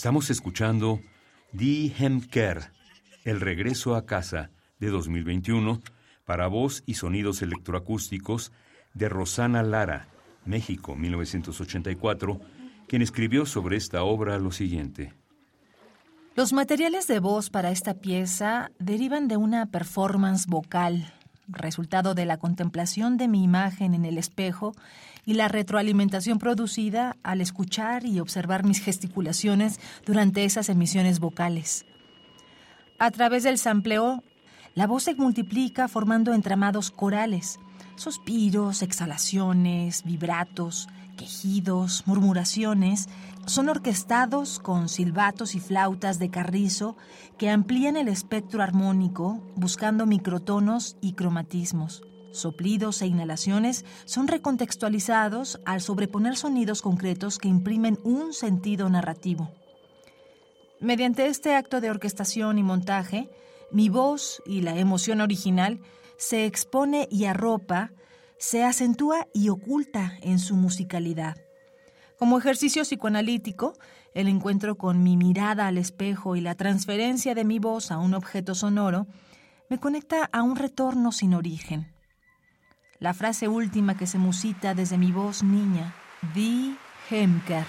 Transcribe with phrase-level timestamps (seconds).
[0.00, 0.98] Estamos escuchando
[1.52, 2.72] Die Hemker,
[3.26, 5.82] El regreso a casa de 2021
[6.24, 8.50] para voz y sonidos electroacústicos
[8.94, 10.08] de Rosana Lara,
[10.46, 12.40] México, 1984,
[12.88, 15.12] quien escribió sobre esta obra lo siguiente.
[16.34, 21.12] Los materiales de voz para esta pieza derivan de una performance vocal,
[21.52, 24.74] resultado de la contemplación de mi imagen en el espejo
[25.24, 31.86] y la retroalimentación producida al escuchar y observar mis gesticulaciones durante esas emisiones vocales.
[32.98, 34.22] A través del sampleo,
[34.74, 37.58] la voz se multiplica formando entramados corales,
[37.96, 40.88] suspiros, exhalaciones, vibratos,
[41.20, 43.10] quejidos, murmuraciones,
[43.44, 46.96] son orquestados con silbatos y flautas de carrizo
[47.36, 52.02] que amplían el espectro armónico buscando microtonos y cromatismos.
[52.32, 59.52] Soplidos e inhalaciones son recontextualizados al sobreponer sonidos concretos que imprimen un sentido narrativo.
[60.80, 63.28] Mediante este acto de orquestación y montaje,
[63.72, 65.80] mi voz y la emoción original
[66.16, 67.92] se expone y arropa,
[68.40, 71.36] se acentúa y oculta en su musicalidad.
[72.18, 73.74] Como ejercicio psicoanalítico,
[74.14, 78.14] el encuentro con mi mirada al espejo y la transferencia de mi voz a un
[78.14, 79.06] objeto sonoro
[79.68, 81.92] me conecta a un retorno sin origen.
[82.98, 85.94] La frase última que se musita desde mi voz niña,
[86.34, 86.76] Die
[87.10, 87.66] Hemker.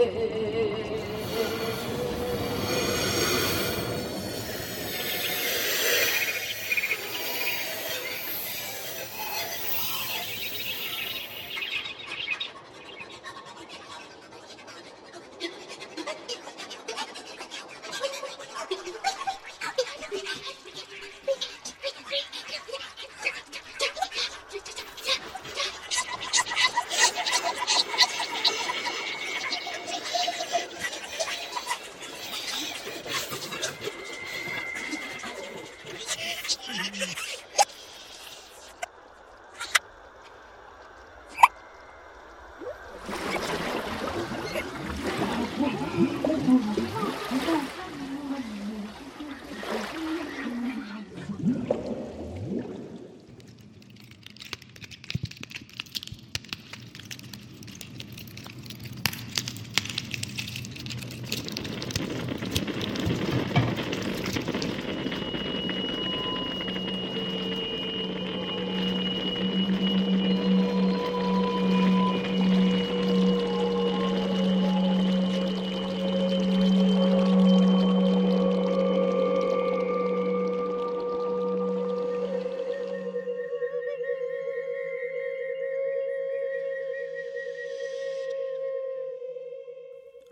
[0.00, 0.40] Yeah.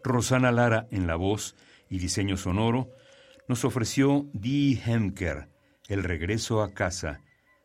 [0.08, 1.54] Rosana Lara en la voz
[1.90, 2.90] y diseño sonoro
[3.46, 5.48] nos ofreció Die Hemker,
[5.86, 7.20] El regreso a casa,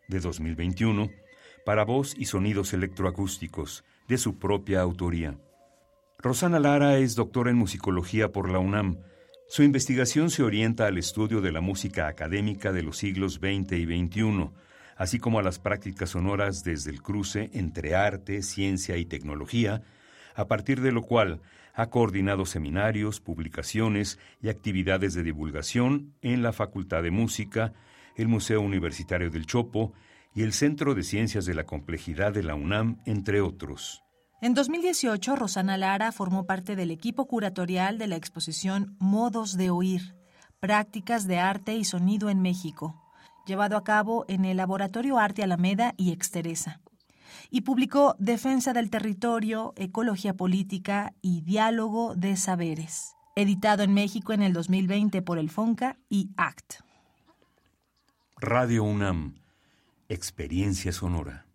[0.10, 1.10] de 2021,
[1.66, 5.40] para voz y sonidos electroacústicos, de su propia autoría.
[6.20, 8.98] Rosana Lara es doctora en musicología por la UNAM.
[9.48, 13.86] Su investigación se orienta al estudio de la música académica de los siglos XX y
[13.86, 14.50] XXI,
[14.98, 19.82] así como a las prácticas sonoras desde el cruce entre arte, ciencia y tecnología,
[20.36, 21.42] a partir de lo cual
[21.74, 27.74] ha coordinado seminarios, publicaciones y actividades de divulgación en la Facultad de Música,
[28.16, 29.94] el Museo Universitario del Chopo
[30.36, 34.04] y el Centro de Ciencias de la Complejidad de la UNAM, entre otros.
[34.42, 40.16] En 2018, Rosana Lara formó parte del equipo curatorial de la exposición Modos de Oír,
[40.60, 43.02] Prácticas de Arte y Sonido en México,
[43.46, 46.83] llevado a cabo en el Laboratorio Arte Alameda y Exteresa
[47.50, 54.42] y publicó Defensa del Territorio, Ecología Política y Diálogo de Saberes, editado en México en
[54.42, 56.82] el 2020 por el FONCA y ACT.
[58.38, 59.36] Radio UNAM,
[60.10, 61.46] Experiencia Sonora.